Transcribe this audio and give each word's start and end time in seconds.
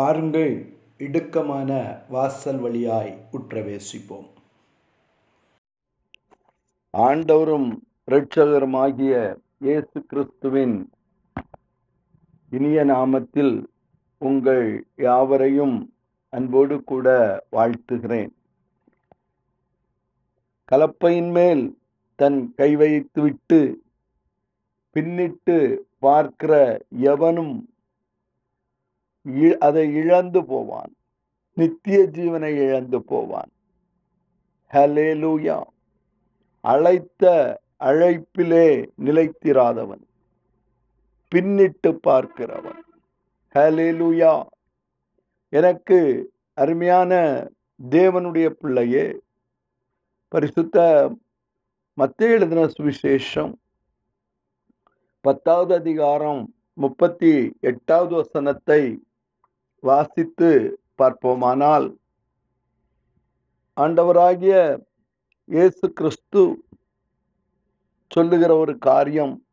பாருங்கள் 0.00 0.52
இடுக்கமான 0.98 1.70
வாசல் 2.08 2.58
வழியாய் 2.58 3.10
உற்றவேசிப்போம். 3.32 4.28
ஆண்டவரும் 6.94 7.78
இரட்சகருமாகிய 8.06 9.14
இயேசு 9.58 10.04
கிறிஸ்துவின் 10.06 10.76
இனிய 12.50 12.84
நாமத்தில் 12.84 13.64
உங்கள் 14.18 14.86
யாவரையும் 14.96 15.76
அன்போடு 16.28 16.84
கூட 16.84 17.08
வாழ்த்துகிறேன். 17.52 18.32
கலப்பையின் 20.72 21.30
மேல் 21.30 21.78
தன் 22.14 22.54
கை 22.54 22.76
வைத்துவிட்டு 22.76 23.60
பின்னிட்டு 24.96 25.78
பார்க்கிற 25.98 26.84
எவனும் 26.90 27.54
அதை 29.58 29.94
இழந்து 29.94 30.44
போவான். 30.44 30.94
நித்திய 31.54 31.98
ஜீவனை 31.98 32.54
இழந்து 32.68 33.02
போவான். 33.02 33.50
ஹலேலூயா 34.72 35.62
அழைத்த 36.60 37.60
அழைப்பிலே 37.80 38.88
நிலைத்திராதவன். 39.04 40.02
பின்னிட்டு 41.34 41.98
பார்க்கிறவன். 42.06 42.80
ஹலேலூயா 43.54 44.46
எனக்கு 45.48 46.30
அருமையான 46.54 47.12
தேவனுடைய 47.90 48.48
பிள்ளையே 48.48 49.20
பரிசுத்த 50.28 51.10
மத்திய 51.94 52.30
எழுதின 52.30 52.66
சுவிசேஷம் 52.66 53.52
பத்தாவது 55.20 55.74
அதிகாரம் 55.74 56.54
முப்பத்தி 56.72 57.56
எட்டாவது 57.60 58.14
வசனத்தை 58.14 59.02
வாசித்து 59.82 60.78
பார்ப்போமானால் 61.02 61.86
ஆண்டவராகிய 63.76 64.54
இயேசு 65.48 65.92
கிறிஸ்து 65.92 66.42
சொல்லுகிற 68.10 68.56
ஒரு 68.56 68.78
காரியம் 68.78 69.44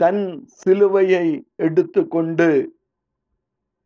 தன் 0.00 0.46
சிலுவையை 0.64 1.44
எடுத்துக்கொண்டு 1.56 2.48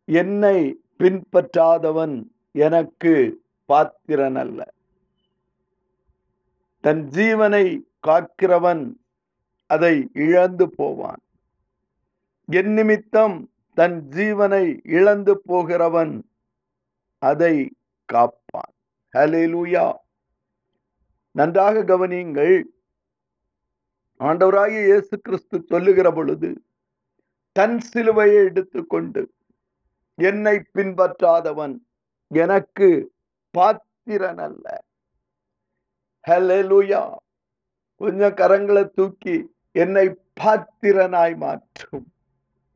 என்னை 0.05 0.57
பின்பற்றாதவன் 1.03 2.15
எனக்கு 2.51 3.43
பாத்திரன் 3.69 4.35
அல்ல 4.35 4.59
தன் 6.83 7.01
ஜீவனை 7.07 7.65
காக்கிறவன் 8.07 8.83
அதை 9.69 10.09
இழந்து 10.13 10.69
போவான். 10.69 11.21
என் 12.49 12.73
நிமித்தம் 12.73 13.35
தன் 13.81 13.95
ஜீவனை 14.15 14.65
இழந்து 14.97 15.33
போகிறவன் 15.49 16.11
அதை 17.21 17.53
காப்பான். 18.13 18.73
ஹalleluya 19.13 19.85
நன்றாக 21.31 21.83
கவனியுங்கள். 21.91 22.57
ஆண்டவராகிய 24.19 24.81
இயேசு 24.89 25.19
கிறிஸ்து 25.21 25.57
சொல்லுகிற 25.71 26.11
பொழுது 26.11 26.49
தன் 27.55 27.77
சிலுவையை 27.93 28.43
எடுத்துக்கொண்டு 28.49 29.23
என்னை 30.15 30.55
பின்பற்றாதவன் 30.75 31.75
எனக்கு 32.31 32.89
பாத்திரன் 33.57 34.43
அல்ல. 34.47 34.65
ஹலெலுயா 36.27 37.03
கொஞ்சம் 38.01 38.37
கரங்களை 38.41 38.85
தூக்கி 38.99 39.37
என்னை 39.71 40.05
பாத்திரனாய் 40.39 41.35
மாற்றும். 41.47 42.07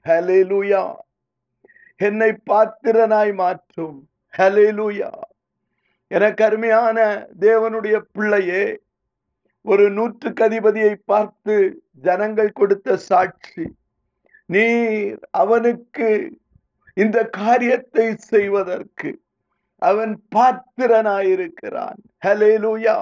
ஹalleluya 0.05 0.81
என்னை 1.99 2.31
பாத்திரனாய் 2.49 3.33
மாற்றும். 3.33 3.97
ஹalleluya 4.37 5.11
எனக்கு 6.07 6.41
அருமையான 6.45 6.97
தேவனுடைய 7.39 7.95
பிள்ளையே 8.11 8.63
ஒரு 9.61 9.85
நூற்றுக்கு 9.91 10.41
அதிபதியை 10.47 10.93
பார்த்து 11.05 11.55
ஜனங்கள் 12.07 12.51
கொடுத்த 12.51 12.97
சாட்சி. 12.97 13.65
நீர் 14.49 15.19
அவனுக்கு 15.31 16.09
இந்த 16.93 17.17
காரியத்தை 17.39 18.15
செய்வதற்கு 18.15 19.11
அவன் 19.81 20.13
பாத்திரனாயிருக்கிறான். 20.35 21.99
ஹலேலுயா 22.25 22.97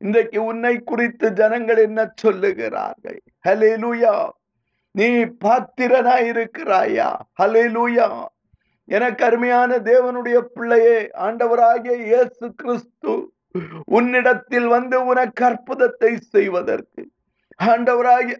இன்றைக்கு 0.00 0.44
உன்னை 0.44 0.74
குறித்து 0.80 1.26
ஜனங்கள் 1.32 1.76
என்ன 1.76 2.00
சொல்லுகிறார்கள்? 2.22 3.20
ஹலேலுயா 3.48 4.14
நீ 4.94 5.08
பாத்திரனாயிருக்கிறாயா? 5.44 7.08
லூயா 7.74 8.08
எனக்கு 8.88 9.22
அருமையான 9.24 9.70
தேவனுடைய 9.78 10.38
பிள்ளையே 10.54 10.98
ஆண்டவராகிய 11.26 11.94
இயேசு 12.10 12.46
கிறிஸ்து 12.56 13.14
உன்னிடத்தில் 13.96 14.68
வந்து 14.68 14.96
உனக்கு 15.04 15.42
அற்புதத்தை 15.44 16.12
செய்வதற்கு. 16.34 17.02
ஆண்டவராகிய 17.60 18.36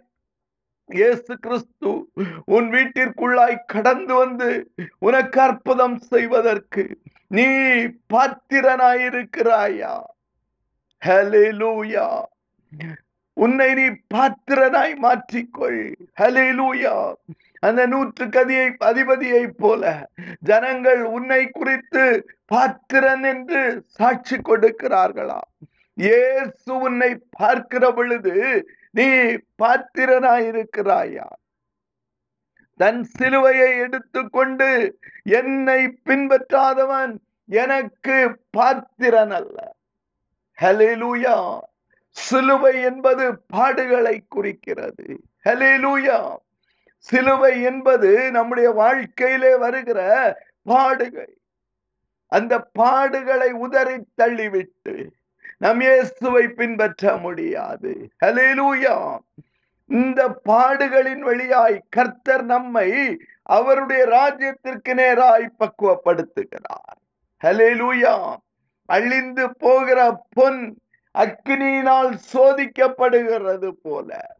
இயேசு 0.89 1.33
கிறிஸ்து 1.37 1.89
உன் 2.55 2.67
வீட்டிற்குள்ளாய் 2.75 3.57
கடந்து 3.65 4.13
வந்து 4.13 4.49
உனக்கு 4.99 5.39
அற்புதம் 5.41 5.97
செய்வதற்கு 6.11 6.83
நீ 7.31 7.47
பாத்திரனாயிருக்கிறாயா? 8.13 9.93
ஹalleluya. 11.01 12.07
உன்னை 13.43 13.67
நீ 13.73 13.85
பாத்திரனாய் 14.13 14.93
மாற்றிக்கொள். 15.05 15.81
லூயா 16.57 16.95
அந்த 17.67 17.81
நூற்று 17.85 18.25
கதியை 18.25 18.67
அதிபதியை 18.89 19.43
போல 19.61 19.83
ஜனங்கள் 20.49 21.01
உன்னை 21.15 21.41
குறித்து 21.51 22.03
பாத்திரன் 22.53 23.25
என்று 23.31 23.61
சாட்சி 23.97 24.37
கொடுக்கிறார்களா? 24.37 25.39
இயேசு 25.97 26.71
உன்னை 26.79 27.11
பார்க்கிற 27.39 27.91
பொழுது 27.91 28.35
நீ 28.91 29.07
பாத்திரனாயிருக்கிறாயா? 29.61 31.27
தன் 32.79 33.01
சிலுவையை 33.17 33.71
எடுத்துக்கொண்டு 33.85 34.69
என்னை 35.39 35.81
பின்பற்றாதவன் 36.05 37.13
எனக்கு 37.49 38.17
பாத்திரன் 38.57 39.35
அல்ல. 39.41 39.57
ஹalleluya 40.57 41.35
சிலுவை 42.23 42.75
என்பது 42.81 43.25
பாடுகளை 43.53 44.15
குறிக்கிறது. 44.29 45.05
ஹலேலூயா 45.45 46.19
சிலுவை 46.97 47.53
என்பது 47.61 48.31
நம்முடைய 48.31 48.69
வாழ்க்கையிலே 48.71 49.55
வருகிற 49.55 49.99
பாடுகள். 50.63 51.33
அந்த 52.31 52.53
பாடுகளை 52.79 53.49
உதறி 53.65 53.97
தள்ளிவிட்டு 54.17 54.95
நம் 55.57 55.79
இயேசுவை 55.79 56.47
பின்பற்ற 56.47 57.17
முடியாது. 57.17 57.91
ஹலேலூயா 58.25 58.95
இந்த 59.89 60.21
பாடுகளின் 60.49 61.19
வழியாய் 61.19 61.77
கர்த்தர் 61.89 62.43
நம்மை 62.43 62.89
அவருடைய 63.49 64.01
ராஜ்யத்திற்கு 64.05 64.91
நேராய் 64.93 65.47
பக்குவப்படுத்துகிறார். 65.59 66.97
ஹalleluya 67.41 68.13
அழிந்து 68.89 69.45
போகிற 69.57 69.99
பொன் 70.29 70.61
அக்னியினால் 71.19 72.17
சோதிக்கப்படுகிறது 72.33 73.69
போல. 73.71 74.37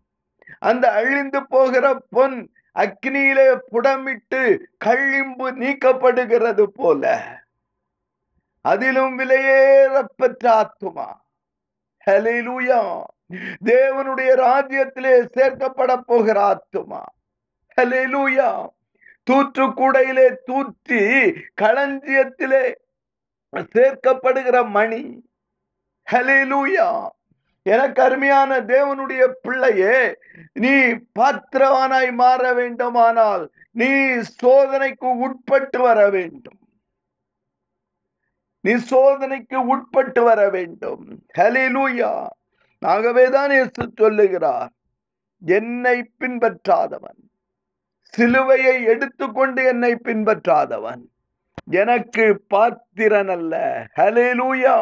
அந்த 0.59 0.91
அழிந்து 0.91 1.47
போகிற 1.47 2.01
பொன் 2.09 2.51
அக்னியிலே 2.79 3.57
புடமிட்டு 3.71 4.41
கழிம்பு 4.85 5.51
நீக்கப்படுகிறது 5.61 6.63
போல. 6.63 7.23
அதிலும் 8.61 9.19
விலையேறப்பெற்ற 9.19 10.63
ஆத்துமா. 10.63 11.07
ஹலிலூயா 12.05 13.03
தேவனுடைய 13.65 14.31
ராஜ்யத்திலே 14.35 15.25
சேர்க்கப்பட 15.35 15.97
போகிற 15.97 16.37
ஆத்துமா. 16.49 17.01
தூற்று 17.73 18.71
தூற்றுக்கூடையிலே 19.29 20.35
தூற்றி 20.45 20.99
களஞ்சியத்திலே 21.61 22.73
சேர்க்கப்படுகிற 23.55 24.69
மணி. 24.69 25.28
ஹalleluya. 26.11 27.09
எனக்கு 27.63 28.01
அருமையான 28.01 28.59
தேவனுடைய 28.59 29.27
பிள்ளையே 29.41 30.15
நீ 30.53 30.71
பாத்திரவானாய் 31.19 32.11
மாற 32.13 32.53
வேண்டுமானால் 32.53 33.51
நீ 33.71 33.89
சோதனைக்கு 34.43 35.09
உட்பட்டு 35.17 35.79
வர 35.79 36.09
வேண்டும். 36.09 36.59
நீ 38.61 38.73
சோதனைக்கு 38.73 39.55
உட்பட்டு 39.65 40.23
வர 40.23 40.49
வேண்டும். 40.49 41.21
ஹalleluya. 41.37 42.27
ஆகவேதான் 42.81 43.49
இயேசு 43.49 43.91
சொல்லுகிறார் 43.95 44.71
என்னை 45.41 46.11
பின்பற்றாதவன் 46.19 47.19
சிலுவையை 48.17 48.83
எடுத்துக்கொண்டு 48.83 49.63
என்னை 49.63 49.95
பின்பற்றாதவன் 49.95 51.01
எனக்கு 51.71 52.25
பாத்திரன் 52.47 53.29
அல்ல 53.29 53.85
ஹலிலூயா 53.97 54.77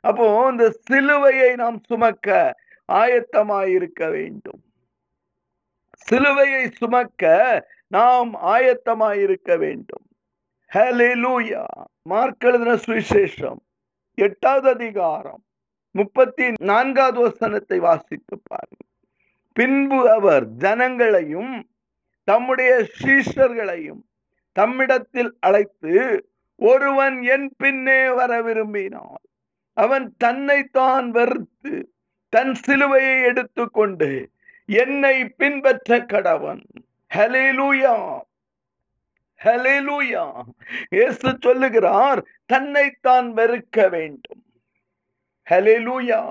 அப்போ 0.00 0.48
இந்த 0.50 0.78
சிலுவையை 0.90 1.54
நாம் 1.54 1.82
சுமக்க 1.86 2.54
ஆயத்தமாயிருக்க 2.92 4.10
வேண்டும். 4.10 4.62
சிலுவையை 6.10 6.70
சுமக்க 6.70 7.32
நாம் 7.88 8.34
ஆயத்தமாயிருக்க 8.34 9.58
வேண்டும். 9.58 10.06
ஹalleluya 10.74 11.64
மார்க்கெழுதின 12.10 12.76
சுவிசேஷம் 12.86 13.60
எட்டாவது 14.14 14.68
அதிகாரம் 14.68 15.42
முப்பத்தி 15.90 16.52
நான்காவது 16.60 17.20
வசனத்தை 17.20 17.78
வாசித்து 17.78 18.40
பாருங்கள். 18.42 18.86
பின்பு 19.52 20.10
அவர் 20.10 20.50
ஜனங்களையும் 20.52 21.62
தம்முடைய 22.24 22.86
சீஷர்களையும் 23.00 24.02
தம்மிடத்தில் 24.60 25.30
அழைத்து 25.40 26.24
ஒருவன் 26.56 27.22
என் 27.22 27.54
பின்னே 27.56 28.10
வர 28.10 28.42
விரும்பினான். 28.42 29.27
அவன் 29.78 30.06
தன்னைத்தான் 30.16 31.06
வெறுத்து 31.10 31.72
தன் 32.32 32.54
சிலுவையை 32.66 33.14
எடுத்துக்கொண்டு 33.24 34.08
என்னை 34.80 35.16
பின்பற்ற 35.40 35.98
கடவன். 35.98 36.64
ஹலேலூயா 37.14 37.94
ஹலேலூயா 39.40 40.24
இயேசு 40.90 41.30
சொல்லுகிறார் 41.40 42.20
தன்னைத்தான் 42.46 43.28
வெறுக்க 43.34 43.86
வேண்டும். 43.90 44.42
ஹலேலூயா 45.50 46.22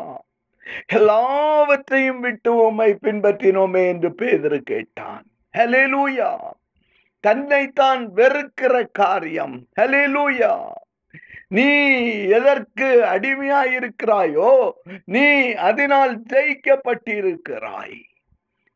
எல்லாவற்றையும் 0.87 2.19
விட்டு 2.19 2.51
உம்மை 2.65 2.89
பின்பற்றினோமே 3.03 3.83
என்று 3.87 4.09
பேதரு 4.21 4.59
கேட்டான். 4.71 5.25
ஹலேலூயா 5.57 6.31
தன்னைத்தான் 7.23 8.03
வெறுக்கிற 8.19 8.75
காரியம். 9.03 9.55
ஹலேலூயா 9.79 10.53
நீ 11.51 11.67
எதற்கு 12.37 12.87
அடிமையாயிருக்கிறாயோ 13.13 14.51
நீ 15.05 15.27
அதனால் 15.67 16.13
ஜெயிக்கப்பட்டிருக்கிறாய். 16.33 17.99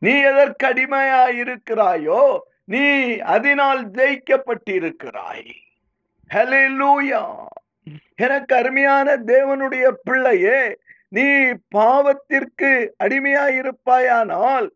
நீ 0.01 0.13
எதற்கு 0.31 0.65
அடிமையாயிருக்கிறாயோ 0.68 2.21
நீ 2.65 2.85
அதனால் 3.35 3.81
ஜெயிக்கப்பட்டிருக்கிறாய். 3.97 5.50
ஹலேலூயா 6.31 7.23
எனக்கு 8.15 8.53
அருமையான 8.56 9.15
தேவனுடைய 9.15 9.85
பிள்ளையே 10.03 10.59
நீ 11.07 11.27
பாவத்திற்கு 11.75 12.71
அடிமையாயிருப்பாயானால் 13.03 14.67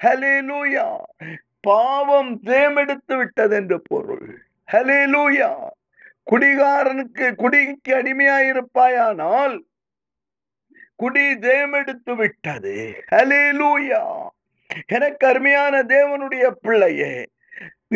ஹலேலூயா 0.00 0.88
பாவம் 1.60 2.32
தேமெடுத்து 2.42 3.14
விட்டது 3.16 3.56
என்று 3.56 3.78
பொருள். 3.82 4.28
ஹலேலூயா 4.72 5.52
குடிகாரனுக்கு 6.28 7.26
குடிக்கு 7.42 7.92
அடிமையாயிருப்பாயானால் 7.98 9.56
குடி 11.02 11.24
ஜெயமெடுத்து 11.44 12.12
விட்டது. 12.16 12.76
ஹலேலூயா 13.12 14.02
எனக்கு 14.96 15.24
அருமையான 15.26 15.74
தேவனுடைய 15.94 16.46
பிள்ளையே 16.64 17.12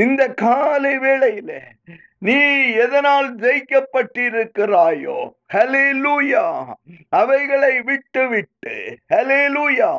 இந்த 0.00 0.22
காலை 0.42 0.92
வேளையில 0.98 1.50
நீ 2.26 2.36
எதனால் 2.84 3.28
ஜெயிக்கப்பட்டிருக்கிறாயோ 3.42 5.16
ஹலேலூயா 5.54 6.44
அவைகளை 7.20 7.74
விட்டு 7.88 8.22
விட்டு 8.28 8.74
ஹலேலூயா 9.14 9.90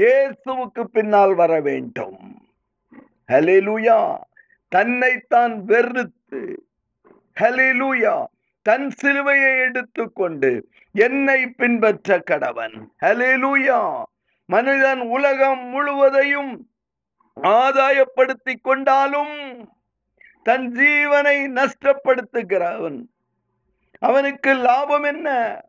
இயேசுவுக்கு 0.00 0.84
பின்னால் 0.96 1.34
வர 1.34 1.52
வேண்டும். 1.60 2.20
ஹலேலூயா 3.32 3.98
தன்னைத்தான் 4.72 5.54
வெறுத்து 5.64 6.42
ஹலேலூயா 7.40 8.24
தன் 8.62 8.92
சிலுவையை 9.02 9.60
எடுத்துக்கொண்டு 9.60 10.68
என்னை 10.92 11.46
பின்பற்ற 11.46 12.22
கடவன். 12.30 12.88
ஹலேலூயா 13.00 14.02
மனிதன் 14.46 15.00
உலகம் 15.00 15.66
முழுவதையும் 15.66 16.70
ஆதாயப்படுத்திக் 17.42 18.62
கொண்டாலும் 18.62 19.34
தன் 20.42 20.72
ஜீவனை 20.72 21.36
நஷ்டப்படுத்துகிறவன். 21.50 23.06
அவனுக்கு 23.98 24.54
லாபம் 24.54 25.02
என்ன? 25.02 25.60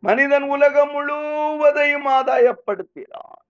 மனிதன் 0.00 0.42
உலகம் 0.42 0.90
முழுவதையும் 0.90 2.06
ஆதாயப்படுத்தினான். 2.06 3.45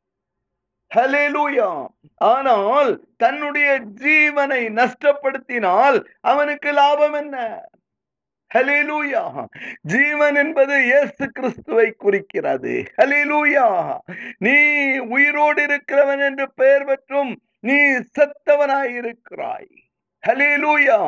ஆனால் 2.20 2.90
தன்னுடைய 3.16 3.68
ஜீவனை 4.02 4.62
நஷ்டப்படுத்தினால் 4.78 5.98
அவனுக்கு 6.20 6.70
லாபம் 6.72 7.16
என்ன? 7.22 7.36
ஜீவன் 9.92 10.36
என்பது 10.42 10.74
இயேசு 10.84 11.24
கிறிஸ்துவை 11.32 11.88
குறிக்கிறது. 12.04 12.74
ஹலிலூயா 12.98 13.66
நீ 14.38 14.56
உயிரோடு 15.16 15.62
இருக்கிறவன் 15.62 16.22
என்று 16.28 16.46
பெயர் 16.60 16.84
பெற்றும் 16.84 17.32
நீ 17.60 17.78
செத்தவனாயிருக்கிறாய் 18.16 19.70
ஹலிலூயா 20.24 21.00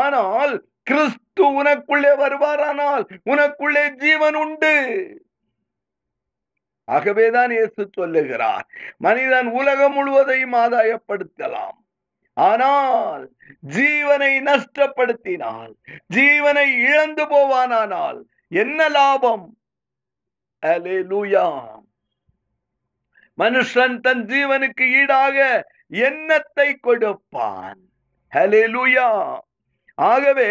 ஆனால் 0.00 0.54
கிறிஸ்து 0.90 1.44
உனக்குள்ளே 1.60 2.12
வருவாரானால் 2.22 3.04
உனக்குள்ளே 3.32 3.84
ஜீவன் 4.04 4.36
உண்டு. 4.44 4.74
ஆகவேதான் 6.88 7.50
இயேசு 7.50 7.82
சொல்லுகிறார் 7.92 8.66
மனிதன் 8.96 9.46
உலகம் 9.46 9.92
முழுவதையும் 9.92 10.52
ஆதாயப்படுத்தலாம். 10.52 11.78
ஆனால் 12.36 13.24
ஜீவனை 13.76 14.32
நஷ்டப்படுத்தினால் 14.48 15.72
ஜீவனை 16.14 16.66
இழந்து 16.88 17.24
போவானானால் 17.24 18.18
என்ன 18.48 18.88
லாபம்? 18.88 19.46
மனுஷன் 23.38 23.96
தன் 24.00 24.22
ஜீவனுக்கு 24.24 24.84
ஈடாக 25.00 25.66
எண்ணத்தை 25.88 26.68
கொடுப்பான். 26.86 27.80
ஆகவே 29.94 30.50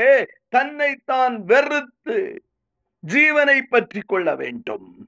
தன்னைத்தான் 0.49 1.35
வெறுத்து 1.43 2.19
ஜீவனை 3.03 3.61
பற்றி 3.73 4.01
கொள்ள 4.05 4.35
வேண்டும். 4.35 5.04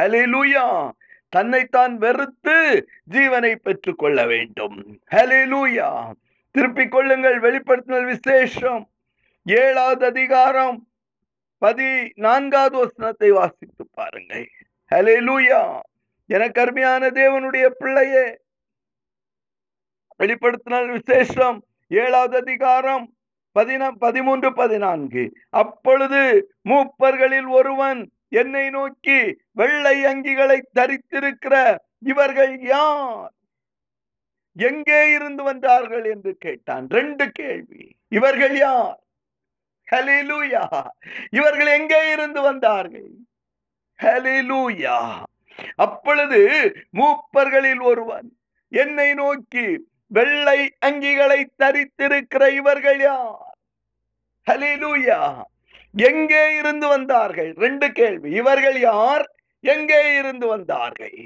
ஹலேலூயா 0.00 0.90
தன்னைத்தான் 1.28 1.96
வெறுத்து 1.96 2.88
ஜீவனை 3.10 3.54
பெற்றுக் 3.54 3.98
கொள்ள 3.98 4.26
வேண்டும். 4.26 5.00
ஹலேலூயா 5.10 6.12
திருப்பிக் 6.50 6.90
கொள்ளுங்கள் 6.90 7.40
வெளிப்படுத்தினல் 7.40 8.04
விசேஷம். 8.04 8.90
ஏழாவது 9.44 10.06
அதிகாரம் 10.06 10.86
பதினான்காவது 11.58 12.78
வசனத்தை 12.78 13.30
வாசித்து 13.30 13.88
பாருங்கள். 13.92 14.50
ஹலேலூயா 14.94 15.80
எனக்கு 16.26 16.60
அருமையான 16.60 17.10
தேவனுடைய 17.10 17.68
பிள்ளையே. 17.68 18.38
வெளிப்படுத்தினால் 20.18 20.92
விசேஷம். 20.92 21.64
ஏழாவது 21.88 22.36
அதிகாரம் 22.36 23.14
பதின 23.58 23.90
பதிமூன்று 23.90 24.54
பதினான்கு. 24.54 25.32
அப்பொழுது 25.50 26.52
மூப்பர்களில் 26.68 27.48
ஒருவன் 27.48 28.10
என்னை 28.32 28.70
நோக்கி 28.70 29.18
வெள்ளை 29.52 29.96
அங்கிகளை 30.04 30.58
தரித்திருக்கிற 30.78 31.54
இவர்கள் 32.02 32.54
யார்? 32.64 33.32
எங்கே 34.56 35.00
இருந்து 35.10 35.42
வந்தார்கள் 35.42 36.04
என்று 36.04 36.32
கேட்டான். 36.36 36.86
ரெண்டு 36.90 37.24
கேள்வி. 37.32 37.84
இவர்கள் 38.08 38.56
யார்? 38.58 38.98
ஹலிலூயா 39.88 40.64
இவர்கள் 41.30 41.70
எங்கே 41.78 42.00
இருந்து 42.12 42.40
வந்தார்கள்? 42.42 43.10
ஹலிலூயா 43.98 44.98
அப்பொழுது 45.76 46.40
மூப்பர்களில் 46.96 47.82
ஒருவன் 47.82 48.28
என்னை 48.72 49.14
நோக்கி 49.14 49.66
வெள்ளை 50.10 50.60
அங்கிகளை 50.86 51.40
தரித்திருக்கிற 51.62 52.42
இவர்கள் 52.52 53.00
யார்? 53.00 53.56
ஹலிலூயா 54.46 55.20
எங்கே 55.94 56.54
இருந்து 56.54 56.88
வந்தார்கள்? 56.88 57.54
ரெண்டு 57.56 57.92
கேள்வி. 57.92 58.30
இவர்கள் 58.30 58.80
யார்? 58.80 59.24
எங்கே 59.60 60.16
இருந்து 60.16 60.46
வந்தார்கள்? 60.46 61.18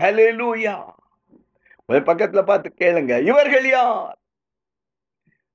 ஹலிலூயா 0.00 0.76
ஒரு 1.86 2.00
பக்கத்துல 2.00 2.42
பார்த்து 2.42 2.74
கேளுங்க. 2.78 3.22
இவர்கள் 3.22 3.68
யார்? 3.68 4.16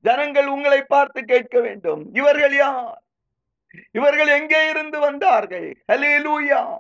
ஜனங்கள் 0.05 0.47
உங்களை 0.47 0.81
பார்த்து 0.81 1.23
கேட்க 1.25 1.59
வேண்டும். 1.59 2.09
இவர்கள் 2.13 2.55
யார்? 2.55 3.01
இவர்கள் 3.91 4.27
எங்கே 4.27 4.69
இருந்து 4.69 4.99
வந்தார்கள்? 4.99 5.75
ஹலிலூயா 5.91 6.77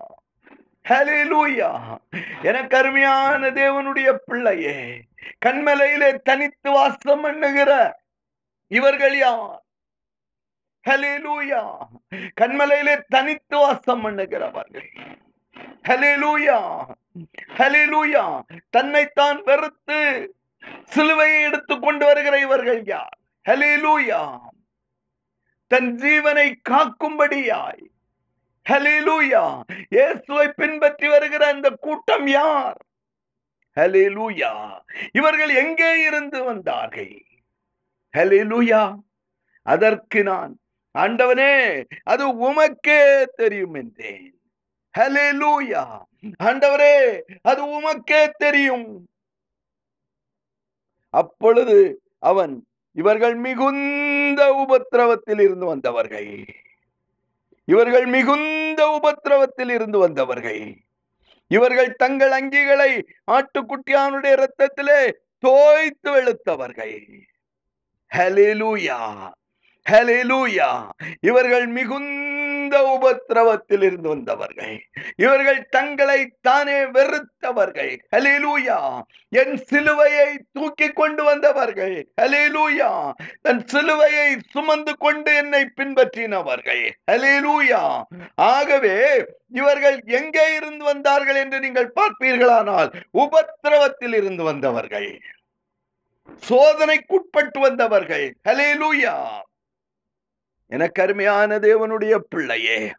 ஹலிலூயா 0.89 1.99
எனக்கு 2.41 2.77
அருமையான 2.77 3.49
தேவனுடைய 3.49 4.13
பிள்ளையே 4.25 5.03
கண்மலையிலே 5.45 6.17
தனித்து 6.23 6.71
வாசம் 6.71 7.21
பண்ணுகிற 7.21 8.01
இவர்கள் 8.67 9.17
யார்? 9.17 9.64
ஹலேலூயா 10.85 11.61
கண்மலையிலே 12.39 12.95
தனித்து 13.13 13.57
வாசம் 13.63 14.03
பண்ணுகிறவர்கள். 14.05 14.89
ஹலேலூயா 15.89 16.57
ஹலேலூயா 17.59 18.23
தன்னைத்தான் 18.75 19.39
வெறுத்து 19.47 19.99
சிலுவையை 20.93 21.39
எடுத்து 21.47 21.75
கொண்டு 21.85 22.03
வருகிற 22.09 22.35
இவர்கள் 22.45 22.81
யார்? 22.93 23.15
ஹலேலூயா 23.45 24.21
தன் 25.71 25.89
ஜீவனை 26.03 26.47
காக்கும்படியாய். 26.69 27.83
ஹலேலூயா 28.65 29.43
இயேசுவை 29.95 30.47
பின்பற்றி 30.59 31.07
வருகிற 31.13 31.43
அந்த 31.53 31.69
கூட்டம் 31.85 32.27
யார்? 32.39 32.77
ஹலேலூயா 33.77 34.51
இவர்கள் 35.19 35.53
எங்கே 35.63 35.91
இருந்து 36.07 36.39
வந்தார்கள்? 36.49 37.15
ஹலேலூயா 38.13 38.83
அதற்கு 39.67 40.19
நான் 40.31 40.53
ஆண்டவனே 40.95 41.53
அது 42.03 42.25
உமக்கே 42.51 43.25
தெரியும் 43.35 43.73
என்றேன் 43.73 44.33
ஹalleluya. 44.95 45.81
ஆண்டவரே 46.43 47.21
அது 47.41 47.61
உமக்கே 47.65 48.31
தெரியும். 48.37 49.07
அப்பொழுது 51.09 52.01
அவன் 52.19 52.67
இவர்கள் 52.91 53.35
மிகுந்த 53.35 54.41
உபத்திரவத்தில் 54.53 55.41
இருந்து 55.41 55.65
வந்தவர்கள். 55.65 56.45
இவர்கள் 57.65 58.05
மிகுந்த 58.05 58.81
உபத்திரவத்தில் 58.85 59.69
இருந்து 59.69 59.97
வந்தவர்கள். 59.97 60.63
இவர்கள் 61.47 61.95
தங்கள் 61.95 62.31
அங்கிகளை 62.31 62.91
ஆட்டுக்குட்டியானுடைய 63.31 64.35
இரத்தத்திலே 64.37 65.11
தோய்த்து 65.39 66.09
வெளுத்தவர்கள். 66.15 66.97
ஹalleluya. 68.11 68.99
ஹalleluya 69.85 70.91
இவர்கள் 71.19 71.67
மிகுந்த 71.67 72.75
உபத்திரவத்தில் 72.95 73.83
இருந்து 73.83 74.09
வந்தவர்கள். 74.09 74.77
இவர்கள் 75.15 75.67
தங்களை 75.69 76.31
தானே 76.41 76.85
வெறுத்தவர்கள். 76.85 77.91
ஹalleluya 78.15 79.03
என் 79.29 79.55
சிலுவையை 79.71 80.37
தூக்கி 80.51 80.87
கொண்டு 80.89 81.23
வந்தவர்கள். 81.23 81.95
ஹalleluya 82.21 83.13
தன் 83.41 83.63
சிலுவையை 83.73 84.39
சுமந்து 84.49 84.97
கொண்டு 84.97 85.35
என்னை 85.35 85.65
பின்பற்றினவர்கள். 85.81 86.83
ஹalleluya 87.11 88.03
ஆகவே 88.35 88.97
இவர்கள் 89.49 90.01
எங்கே 90.05 90.55
இருந்து 90.55 90.83
வந்தார்கள் 90.83 91.35
என்று 91.35 91.59
நீங்கள் 91.59 91.93
பார்ப்பீர்களானால் 91.95 92.91
உபத்திரவத்தில் 93.13 94.15
இருந்து 94.15 94.43
வந்தவர்கள். 94.43 95.09
சோதனைக்குட்பட்டு 96.49 97.59
வந்தவர்கள். 97.59 98.25
லூயா 98.79 99.15
எனக்கு 100.67 101.01
அருமையான 101.01 101.59
தேவனுடைய 101.59 102.15
பிள்ளையே 102.29 102.93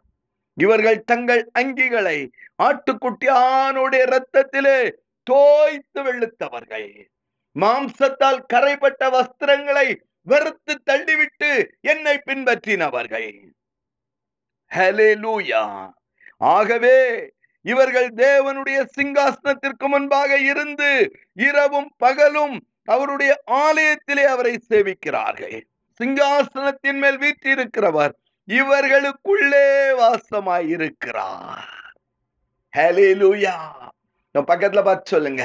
இவர்கள் 0.53 1.03
தங்கள் 1.03 1.49
அங்கிகளை 1.59 2.29
ஆட்டுக்குட்டியானுடைய 2.63 4.01
இரத்தத்திலே 4.07 4.91
தோய்த்து 5.23 5.99
வெளுத்தவர்கள். 6.03 6.89
மாம்சத்தால் 7.59 8.45
கரைப்பட்ட 8.45 9.09
வஸ்திரங்களை 9.09 9.99
வெறுத்து 10.21 10.73
தள்ளிவிட்டு 10.85 11.69
என்னை 11.81 12.21
பின்பற்றினவர்கள். 12.25 13.31
ஆகவே 16.37 16.97
இவர்கள் 17.61 18.07
தேவனுடைய 18.07 18.79
சிங்காசனத்திற்கு 18.97 19.85
முன்பாக 19.87 20.37
இருந்து 20.37 21.11
இரவும் 21.33 21.93
பகலும் 21.97 22.67
அவருடைய 22.85 23.43
ஆலயத்திலே 23.51 24.25
அவரை 24.25 24.59
சேவிக்கிறார்கள். 24.69 25.57
சிங்காசனத்தின் 25.99 26.99
மேல் 26.99 27.19
வீற்றிருக்கிறவர் 27.19 28.13
இவர்களுக்குள்ளே 28.47 29.67
வாசமாயிருக்கிறார். 30.01 31.73
ஹalleluya 32.73 33.55
நம்ம 34.35 34.55
பக்கத்துல 34.55 34.83
பார்த்து 34.83 35.11
சொல்லுங்க. 35.11 35.43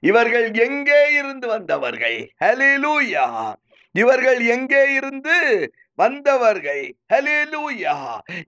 இவர்கள் 0.00 0.46
எங்கே 0.52 1.12
இருந்து 1.12 1.46
வந்தவர்கள்? 1.48 2.18
ஹலிலூயா 2.44 3.26
இவர்கள் 3.94 4.40
எங்கே 4.46 4.82
இருந்து 4.94 5.36
வந்தவர்கள்? 5.94 6.84
ஹலிலூயா 7.12 7.96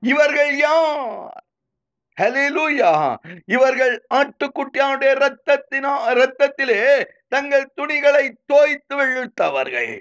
இவர்கள் 0.01 0.57
யார்? 0.57 1.43
ஹலிலூயா 2.19 2.91
இவர்கள் 3.47 3.95
ஆட்டுக்குட்டியானுடைய 4.15 5.13
ரத்தத்தினா 5.25 5.93
இரத்தத்திலே 6.13 6.83
தங்கள் 7.29 7.73
துணிகளை 7.75 8.25
தோய்த்து 8.53 8.97
விழுத்தவர்கள் 8.97 9.93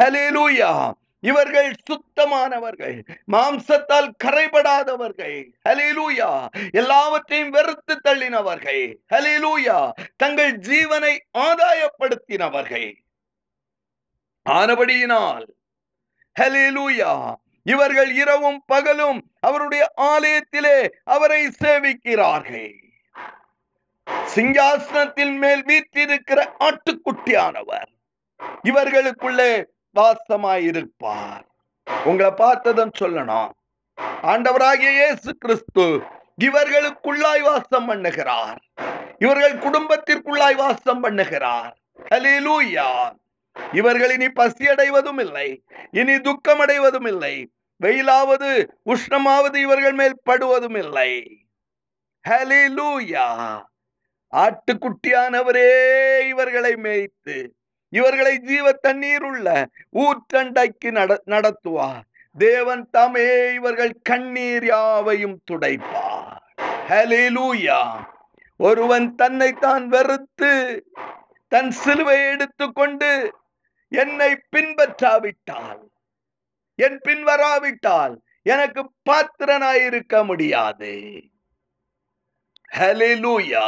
ஹலேலூயா 0.00 0.92
இவர்கள் 1.20 1.72
சுத்தமானவர்கள் 1.90 3.02
மாம்சத்தால் 3.32 4.10
கரைபடாதவர்கள் 4.24 5.52
ஹalleluya. 5.68 6.48
எல்லாவற்றையும் 6.70 7.50
வெறுத்து 7.50 8.00
தள்ளினவர்கள் 8.04 8.98
ஹalleluya. 9.14 9.92
தங்கள் 10.16 10.58
ஜீவனை 10.58 11.18
ஆதாயப்படுத்தினவர்கள். 11.38 12.96
ஆனபடியினால் 14.50 15.46
ஹalleluya. 16.40 17.34
இவர்கள் 17.64 18.14
இரவும் 18.14 18.62
பகலும் 18.66 19.30
அவருடைய 19.40 19.92
ஆலயத்திலே 20.00 20.88
அவரை 21.04 21.46
சேவிக்கிறார்கள். 21.46 22.74
சிங்காசனத்தின் 24.34 25.36
மேல் 25.38 25.64
வீற்றிருக்கிற 25.64 26.40
ஆட்டுக்குட்டியானவர். 26.60 27.90
இவர்களுக்குள்ளே 28.64 29.64
வாசமாயிருப்பார் 29.96 31.42
உங்களை 32.04 32.30
பார்த்ததும் 32.30 32.90
சொல்லணும். 33.00 33.50
ஆண்டவராகிய 34.22 34.90
இயேசு 34.90 35.34
கிறிஸ்து 35.38 36.00
இவர்களுக்குள்ளாய் 36.42 37.42
வாசம் 37.42 37.88
பண்ணுகிறார். 37.88 38.56
இவர்கள் 39.18 39.58
குடும்பத்திற்குள்ளாய் 39.58 40.56
வாசம் 40.56 41.02
பண்ணுகிறார். 41.04 41.72
ஹalleluya. 42.10 43.12
இவர்கள் 43.72 44.10
இனி 44.10 44.28
பசி 44.28 44.68
அடைவதும் 44.68 45.18
இல்லை. 45.18 45.62
இனி 45.90 46.20
துக்கம் 46.20 46.58
அடைவதும் 46.58 47.04
இல்லை. 47.04 47.50
வெயிலாவது 47.84 48.66
உஷ்ணமாவது 48.86 49.56
இவர்கள் 49.56 49.92
மேல் 49.92 50.20
படுவதும் 50.22 50.74
இல்லை. 50.74 51.44
ஹalleluya. 52.28 53.62
ஆட்டுக்குட்டியானவரே 54.32 55.70
இவர்களை 56.28 56.76
மேய்த்து 56.76 57.54
இவர்களை 57.92 58.34
ஜீவ 58.38 58.66
தண்ணீர் 58.86 59.24
உள்ள 59.30 59.48
ஊற்றண்டைக்கு 60.04 60.90
நட 60.98 61.20
நடத்துவார். 61.26 62.04
தேவன் 62.36 62.84
தாமே 62.90 63.26
இவர்கள் 63.54 63.94
கண்ணீர் 64.02 64.64
யாவையும் 64.64 65.38
துடைப்பார். 65.50 66.42
ஹalleluya 66.88 67.80
ஒருவன் 68.60 69.06
தன்னை 69.14 69.50
தான் 69.52 69.84
வெறுத்து 69.86 70.50
தன் 71.52 71.70
சிலுவை 71.70 72.18
எடுத்துக்கொண்டு 72.32 73.10
என்னை 73.92 74.30
பின்பற்றாவிட்டால் 74.56 75.82
என் 76.78 76.98
பின்வராவிட்டால் 77.08 78.14
எனக்கு 78.46 78.82
பாத்திரனாயிருக்க 79.10 80.14
முடியாது. 80.24 80.92
ஹalleluya 82.78 83.66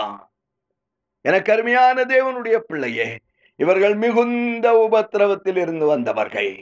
எனக்கு 1.24 1.52
அருமையான 1.52 2.04
தேவனுடைய 2.04 2.56
பிள்ளையே 2.58 3.08
இவர்கள் 3.56 3.94
மிகுந்த 3.94 4.66
உபத்திரவத்தில் 4.72 5.56
இருந்து 5.56 5.86
வந்தவர்கள் 5.86 6.54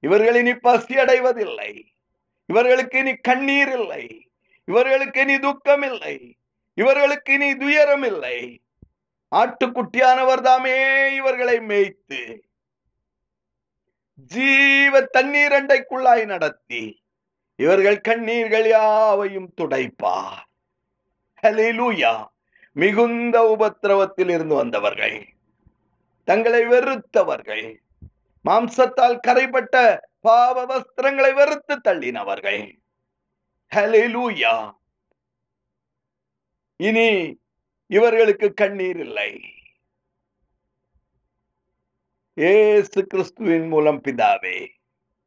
இவர்கள் 0.00 0.34
இனி 0.34 0.54
பசி 0.54 0.98
அடைவதில்லை 0.98 1.72
இவர்களுக்கு 2.46 2.98
இனி 2.98 3.14
கண்ணீர் 3.16 3.72
இல்லை. 3.78 4.30
இவர்களுக்கு 4.64 5.20
இனி 5.20 5.38
துக்கம் 5.38 5.82
இல்லை. 5.82 6.36
இவர்களுக்கு 6.74 7.32
இனி 7.32 7.56
துயரம் 7.56 8.02
இல்லை. 8.02 8.62
ஆட்டுக்குட்டியானவர் 9.36 10.40
தாமே 10.40 10.78
இவர்களை 11.14 11.60
மேய்த்து 11.60 12.44
ஜீவ 14.14 15.00
தண்ணீர் 15.00 15.52
அண்டைக்குள்ளாய் 15.52 16.24
நடத்தி 16.24 17.02
இவர்கள் 17.56 18.00
கண்ணீர்கள் 18.08 18.68
யாவையும் 18.68 19.52
துடைப்பார். 19.60 20.42
ஹலிலூயா 21.42 22.14
மிகுந்த 22.72 23.36
உபத்திரவத்தில் 23.58 24.30
இருந்து 24.30 24.54
வந்தவர்கள் 24.54 25.28
தங்களை 26.24 26.66
வெறுத்தவர்கள் 26.66 27.80
மாம்சத்தால் 28.44 29.20
கரைப்பட்ட 29.20 30.00
பாவ 30.20 30.66
வஸ்திரங்களை 30.66 31.34
வெறுத்து 31.34 31.76
தள்ளினவர்கள். 31.76 32.78
ஹalleluya 33.74 34.74
இனி 36.76 37.38
இவர்களுக்கு 37.86 38.54
கண்ணீர் 38.54 38.96
இல்லை. 38.96 39.40
ஏசு 42.34 43.06
கிறிஸ்துவின் 43.06 43.68
மூலம் 43.68 44.00
பிதாவே 44.02 44.68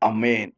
அமேன் 0.06 0.54